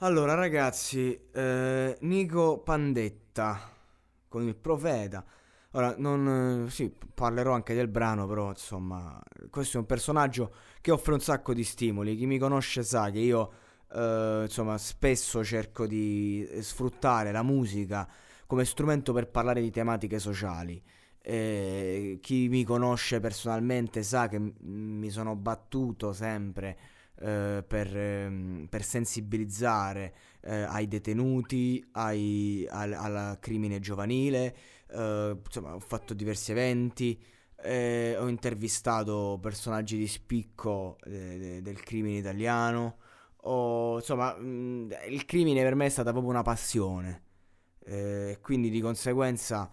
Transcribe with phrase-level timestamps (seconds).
[0.00, 3.58] Allora, ragazzi, eh, Nico Pandetta
[4.28, 5.24] con il profeta.
[5.72, 10.92] Ora, non, eh, sì, parlerò anche del brano, però, insomma, questo è un personaggio che
[10.92, 12.16] offre un sacco di stimoli.
[12.16, 13.50] Chi mi conosce sa che io,
[13.92, 18.08] eh, insomma, spesso cerco di sfruttare la musica
[18.46, 20.80] come strumento per parlare di tematiche sociali.
[21.20, 26.78] Eh, chi mi conosce personalmente sa che m- mi sono battuto sempre
[27.20, 34.56] eh, per, ehm, per, sensibilizzare eh, ai detenuti, ai, al, al, crimine giovanile,
[34.90, 37.20] eh, insomma ho fatto diversi eventi,
[37.60, 42.98] eh, ho intervistato personaggi di spicco eh, del crimine italiano,
[43.42, 47.22] ho, insomma mh, il crimine per me è stata proprio una passione,
[48.42, 49.70] quindi di conseguenza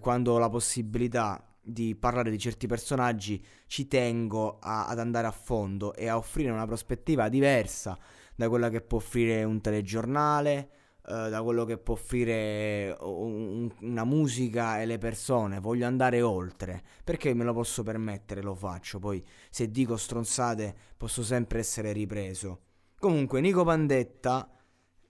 [0.00, 5.30] quando ho la possibilità di parlare di certi personaggi ci tengo a, ad andare a
[5.30, 7.98] fondo e a offrire una prospettiva diversa
[8.34, 10.70] da quella che può offrire un telegiornale,
[11.06, 15.60] eh, da quello che può offrire un, una musica e le persone.
[15.60, 16.82] Voglio andare oltre.
[17.04, 18.98] Perché me lo posso permettere, lo faccio.
[18.98, 22.60] Poi se dico stronzate posso sempre essere ripreso.
[22.98, 24.50] Comunque, Nico Pandetta,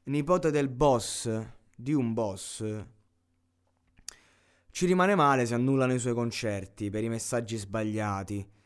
[0.04, 1.30] nipote del boss,
[1.74, 2.64] di un boss
[4.70, 8.58] ci rimane male se annullano i suoi concerti per i messaggi sbagliati.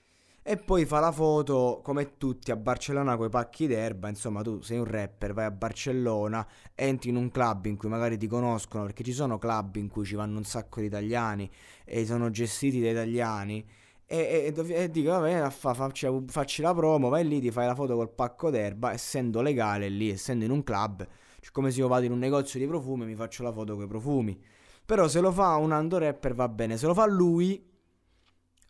[0.47, 4.11] E poi fa la foto come tutti a Barcellona con i pacchi d'erba.
[4.11, 8.19] Insomma, tu sei un rapper, vai a Barcellona, entri in un club in cui magari
[8.19, 11.51] ti conoscono, perché ci sono club in cui ci vanno un sacco di italiani
[11.85, 13.67] e sono gestiti da italiani.
[14.07, 17.75] E, e, e dico, vabbè, fa, facci, facci la promo, vai lì, ti fai la
[17.75, 21.09] foto col pacco d'erba, essendo legale lì, essendo in un club,
[21.53, 23.89] come se io vado in un negozio di profumi, mi faccio la foto con i
[23.89, 24.39] profumi.
[24.87, 27.65] Però se lo fa un Ando Rapper va bene, se lo fa lui,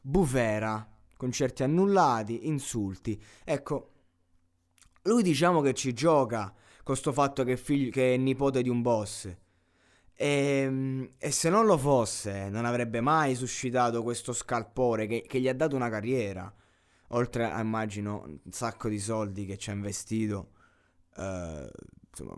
[0.01, 3.20] bufera, concerti annullati, insulti.
[3.43, 3.91] Ecco,
[5.03, 6.55] lui diciamo che ci gioca
[6.85, 9.27] con sto fatto che, figlio, che è nipote di un boss.
[10.17, 15.41] E, ehm, e, se non lo fosse, non avrebbe mai suscitato questo scalpore che, che
[15.41, 16.52] gli ha dato una carriera.
[17.08, 20.51] Oltre a, immagino, un sacco di soldi che ci ha investito.
[21.17, 21.69] Uh,
[22.11, 22.36] insomma,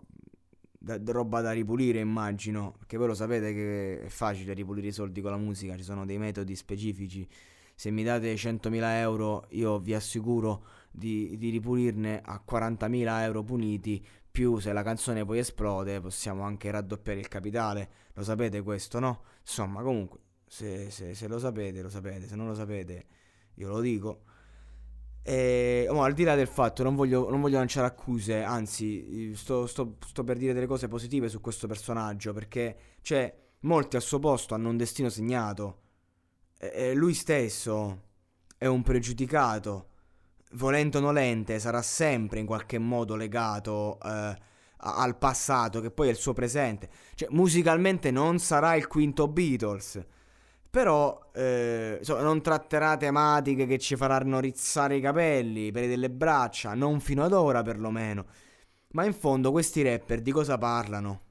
[0.87, 2.73] da, da roba da ripulire, immagino.
[2.77, 6.05] Perché voi lo sapete che è facile ripulire i soldi con la musica, ci sono
[6.05, 7.27] dei metodi specifici.
[7.75, 14.03] Se mi date 100.000 euro, io vi assicuro di, di ripulirne a 40.000 euro puniti.
[14.31, 17.89] Più se la canzone poi esplode, possiamo anche raddoppiare il capitale.
[18.13, 19.23] Lo sapete questo, no?
[19.41, 22.27] Insomma, comunque, se, se, se lo sapete, lo sapete.
[22.27, 23.05] Se non lo sapete,
[23.55, 24.21] io lo dico.
[25.29, 29.67] E, oh, al di là del fatto, non voglio, non voglio lanciare accuse, anzi, sto,
[29.67, 34.19] sto, sto, per dire delle cose positive su questo personaggio, perché, cioè, molti al suo
[34.19, 35.81] posto hanno un destino segnato.
[36.57, 38.03] E lui stesso
[38.57, 39.89] è un pregiudicato,
[40.53, 44.33] volente o nolente, sarà sempre in qualche modo legato eh,
[44.77, 46.89] al passato, che poi è il suo presente.
[47.15, 50.05] Cioè, musicalmente non sarà il quinto Beatles
[50.69, 56.73] però eh, insomma, non tratterà tematiche che ci faranno rizzare i capelli, peli delle braccia,
[56.73, 58.25] non fino ad ora perlomeno.
[58.89, 61.21] Ma in fondo questi rapper di cosa parlano?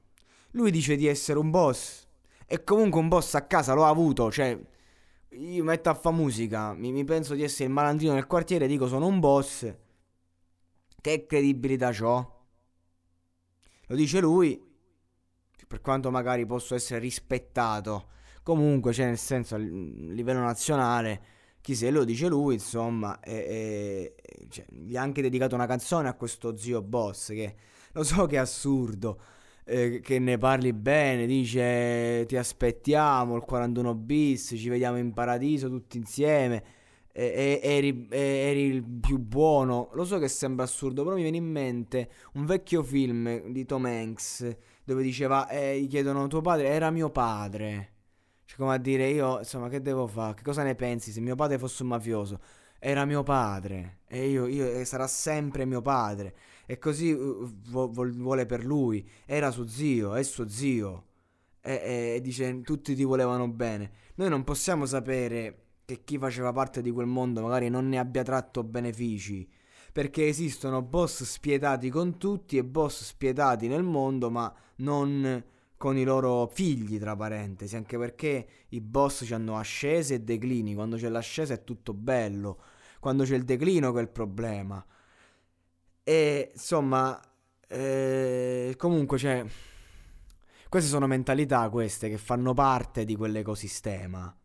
[0.51, 2.05] Lui dice di essere un boss.
[2.45, 4.57] E comunque un boss a casa l'ho avuto, cioè...
[5.31, 8.87] Io metto a fa musica, mi, mi penso di essere il malandrino del quartiere, dico
[8.87, 9.71] sono un boss.
[10.99, 12.45] Che credibilità ho?
[13.87, 14.59] Lo dice lui,
[15.67, 18.15] per quanto magari posso essere rispettato
[18.47, 21.21] Comunque, cioè, nel senso, a livello nazionale,
[21.59, 26.07] chi se lo dice lui, insomma, e, e, cioè, gli ha anche dedicato una canzone
[26.07, 27.55] a questo zio boss, che
[27.91, 29.19] lo so che è assurdo,
[29.65, 35.67] eh, che ne parli bene, dice ti aspettiamo, il 41 bis, ci vediamo in paradiso
[35.67, 36.63] tutti insieme.
[37.11, 39.89] E, eri, eri, il più buono.
[39.91, 43.83] Lo so che sembra assurdo, però mi viene in mente un vecchio film di Tom
[43.83, 47.95] Hanks dove diceva: eh, Gli chiedono tuo padre, era mio padre.
[48.47, 50.35] Cioè, come a dire, io, insomma, che devo fare?
[50.35, 52.39] Che cosa ne pensi se mio padre fosse un mafioso?
[52.79, 56.33] Era mio padre e io, io e sarà sempre mio padre.
[56.65, 59.05] E così uh, vo, vuole per lui.
[59.25, 61.05] Era suo zio, è suo zio.
[61.59, 63.91] E, e dice, tutti ti volevano bene.
[64.15, 68.23] Noi non possiamo sapere che chi faceva parte di quel mondo magari non ne abbia
[68.23, 69.45] tratto benefici.
[69.91, 75.43] Perché esistono boss spietati con tutti e boss spietati nel mondo, ma non
[75.77, 80.97] con i loro figli, tra parentesi, anche perché i boss hanno ascese e declini, quando
[80.97, 82.59] c'è l'ascesa è tutto bello,
[82.99, 84.83] quando c'è il declino che è il problema.
[86.03, 87.19] E insomma,
[87.67, 89.45] eh, comunque cioè,
[90.67, 94.35] queste sono mentalità queste che fanno parte di quell'ecosistema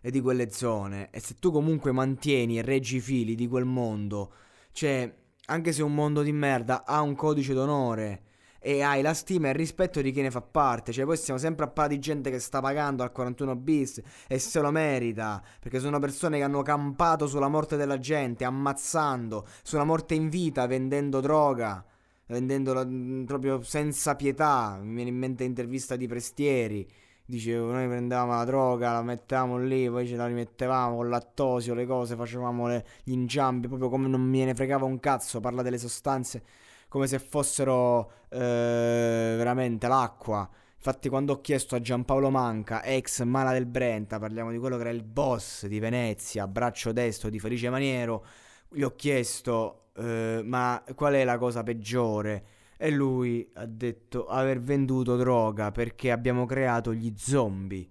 [0.00, 1.10] e di quelle zone.
[1.10, 4.32] E se tu comunque mantieni e reggi i fili di quel mondo,
[4.70, 5.12] cioè
[5.46, 8.22] anche se un mondo di merda, ha un codice d'onore
[8.62, 10.92] e hai la stima e il rispetto di chi ne fa parte.
[10.92, 14.38] Cioè, poi stiamo sempre a parlare di gente che sta pagando al 41 bis e
[14.38, 15.42] se lo merita.
[15.60, 20.66] Perché sono persone che hanno campato sulla morte della gente, ammazzando, sulla morte in vita,
[20.66, 21.84] vendendo droga.
[22.26, 24.78] Vendendola mm, proprio senza pietà.
[24.80, 26.88] Mi viene in mente intervista di Prestieri.
[27.24, 31.86] Dicevo, noi prendevamo la droga, la mettevamo lì, poi ce la rimettevamo con lattosio, le
[31.86, 35.78] cose, facevamo le, gli inciampi, proprio come non me ne fregava un cazzo, parla delle
[35.78, 36.42] sostanze
[36.92, 40.46] come se fossero eh, veramente l'acqua.
[40.76, 44.82] Infatti, quando ho chiesto a Giampaolo Manca, ex Mala del Brenta, parliamo di quello che
[44.82, 48.26] era il boss di Venezia, braccio destro di Felice Maniero,
[48.68, 52.44] gli ho chiesto, eh, ma qual è la cosa peggiore?
[52.76, 57.88] E lui ha detto aver venduto droga perché abbiamo creato gli zombie.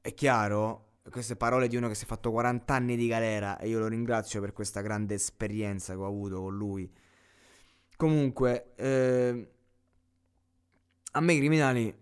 [0.00, 0.92] È chiaro?
[1.10, 3.88] Queste parole di uno che si è fatto 40 anni di galera e io lo
[3.88, 6.90] ringrazio per questa grande esperienza che ho avuto con lui.
[7.96, 9.48] Comunque, eh,
[11.12, 11.94] a me i criminali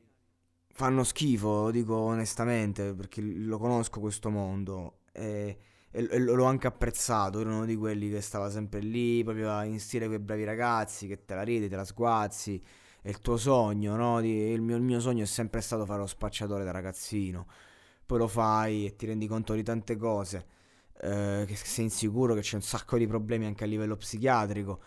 [0.72, 5.58] fanno schifo, lo dico onestamente, perché lo conosco questo mondo e,
[5.90, 7.40] e, e l'ho anche apprezzato.
[7.40, 11.25] Ero uno di quelli che stava sempre lì, proprio in stile quei bravi ragazzi, che
[11.25, 12.62] te la ridi, te la sguazzi.
[13.02, 14.20] È il tuo sogno, no?
[14.20, 17.46] il, mio, il mio sogno è sempre stato fare lo spacciatore da ragazzino.
[18.06, 20.46] Poi lo fai e ti rendi conto di tante cose.
[21.02, 24.81] Eh, che sei insicuro, che c'è un sacco di problemi anche a livello psichiatrico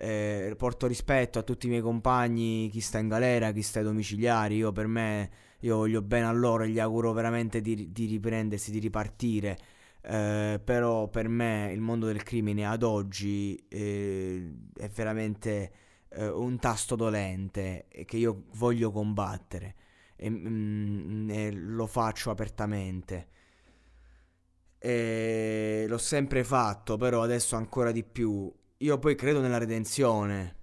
[0.00, 3.84] eh, porto rispetto a tutti i miei compagni, chi sta in galera, chi sta ai
[3.84, 5.30] domiciliari, io per me,
[5.60, 9.58] io voglio bene a loro e gli auguro veramente di, di riprendersi, di ripartire.
[10.02, 15.72] Eh, però per me il mondo del crimine ad oggi eh, è veramente
[16.08, 19.74] eh, un tasto dolente che io voglio combattere
[20.16, 23.28] e, mm, e lo faccio apertamente.
[24.78, 28.50] E l'ho sempre fatto, però adesso ancora di più
[28.82, 30.56] io poi credo nella redenzione,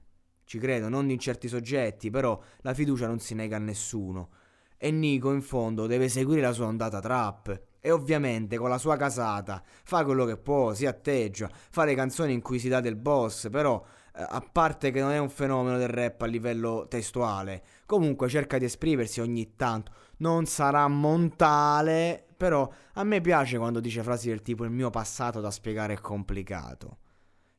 [0.45, 4.29] ci credo, non in certi soggetti, però la fiducia non si nega a nessuno.
[4.75, 7.61] E Nico in fondo deve seguire la sua ondata trap.
[7.79, 12.33] E ovviamente con la sua casata fa quello che può, si atteggia, fa le canzoni
[12.33, 13.85] in cui si dà del boss, però
[14.15, 18.57] eh, a parte che non è un fenomeno del rap a livello testuale, comunque cerca
[18.57, 19.91] di esprimersi ogni tanto.
[20.17, 25.39] Non sarà montale, però a me piace quando dice frasi del tipo il mio passato
[25.39, 26.97] da spiegare è complicato.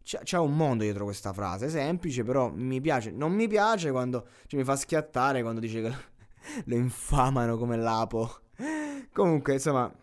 [0.08, 3.10] C'è, c'è, un mondo dietro questa frase, semplice, però mi piace.
[3.10, 5.92] Non mi piace quando cioè, mi fa schiattare quando dice che
[6.64, 8.40] lo infamano come l'apo.
[9.12, 9.94] Comunque, insomma,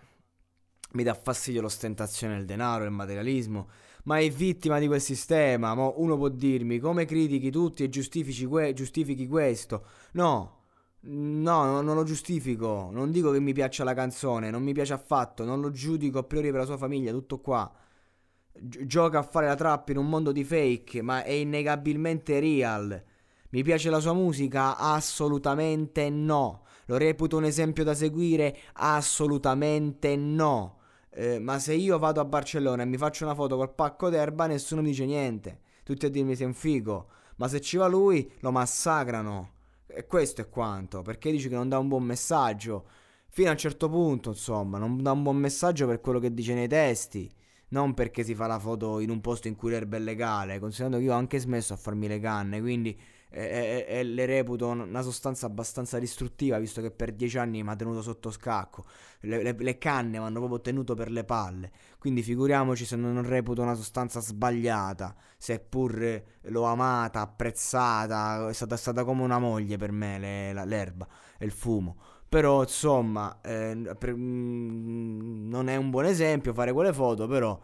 [0.91, 3.67] mi dà fastidio l'ostentazione del denaro, il materialismo,
[4.03, 5.73] ma è vittima di quel sistema.
[5.73, 9.85] Mo uno può dirmi come critichi tutti e giustifichi, que- giustifichi questo.
[10.11, 10.65] No,
[10.99, 12.89] no, non lo giustifico.
[12.91, 16.23] Non dico che mi piaccia la canzone, non mi piace affatto, non lo giudico a
[16.23, 17.75] priori per la sua famiglia, tutto qua
[18.59, 23.03] gioca a fare la trap in un mondo di fake, ma è innegabilmente real.
[23.49, 24.77] Mi piace la sua musica?
[24.77, 26.63] Assolutamente no.
[26.87, 28.57] Lo reputo un esempio da seguire?
[28.73, 30.79] Assolutamente no.
[31.09, 34.47] Eh, ma se io vado a Barcellona e mi faccio una foto col pacco d'erba,
[34.47, 35.61] nessuno dice niente.
[35.83, 37.07] Tutti a dirmi sei un figo.
[37.37, 39.51] Ma se ci va lui, lo massacrano.
[39.87, 41.01] E questo è quanto.
[41.01, 42.85] Perché dici che non dà un buon messaggio?
[43.29, 46.53] Fino a un certo punto, insomma, non dà un buon messaggio per quello che dice
[46.53, 47.31] nei testi
[47.75, 50.97] non perché si fa la foto in un posto in cui l'erba è legale, considerando
[50.97, 52.97] che io ho anche smesso a farmi le canne, quindi
[53.29, 57.75] eh, eh, le reputo una sostanza abbastanza distruttiva, visto che per dieci anni mi ha
[57.75, 58.85] tenuto sotto scacco.
[59.21, 63.21] Le, le, le canne mi hanno proprio tenuto per le palle, quindi figuriamoci se non
[63.27, 69.75] reputo una sostanza sbagliata, seppur l'ho amata, apprezzata, è stata, è stata come una moglie
[69.75, 71.05] per me le, la, l'erba
[71.37, 71.97] e il fumo.
[72.35, 77.57] Però insomma, eh, per, mm, non è un buon esempio fare quelle foto, però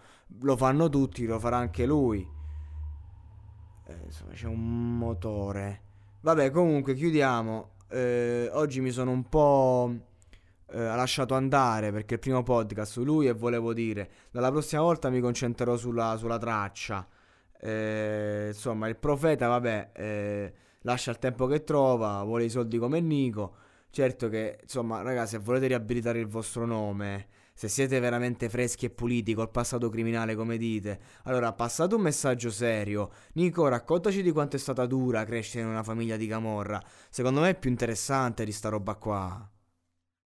[0.43, 2.25] lo fanno tutti, lo farà anche lui.
[3.85, 5.81] Eh, insomma, c'è un motore.
[6.21, 7.71] Vabbè, comunque chiudiamo.
[7.89, 9.93] Eh, oggi mi sono un po'
[10.69, 15.09] eh, lasciato andare perché il primo podcast su lui e volevo dire, dalla prossima volta
[15.09, 17.05] mi concentrerò sulla, sulla traccia.
[17.59, 23.01] Eh, insomma, il profeta, vabbè, eh, lascia il tempo che trova, vuole i soldi come
[23.01, 23.55] Nico.
[23.91, 28.89] Certo che, insomma, ragazzi, se volete riabilitare il vostro nome, se siete veramente freschi e
[28.89, 33.11] puliti col passato criminale come dite, allora passate un messaggio serio.
[33.33, 36.81] Nico, raccontaci di quanto è stata dura crescere in una famiglia di camorra.
[37.09, 39.51] Secondo me è più interessante di sta roba qua.